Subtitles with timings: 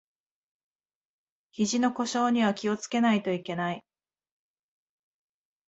[1.51, 3.85] ひじの故障には気をつけないといけない